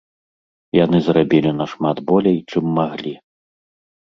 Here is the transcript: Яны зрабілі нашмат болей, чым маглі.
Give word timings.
Яны 0.77 1.01
зрабілі 1.09 1.51
нашмат 1.61 1.97
болей, 2.09 2.37
чым 2.55 2.63
маглі. 2.79 3.13